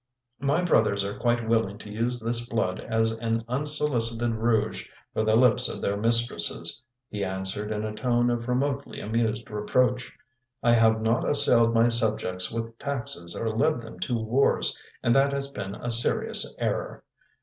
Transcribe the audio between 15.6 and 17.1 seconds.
a serious error.